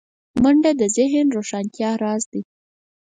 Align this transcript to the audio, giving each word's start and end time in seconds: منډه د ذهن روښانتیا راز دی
منډه 0.41 0.71
د 0.81 0.83
ذهن 0.97 1.27
روښانتیا 1.37 1.89
راز 2.03 2.23
دی 2.31 2.41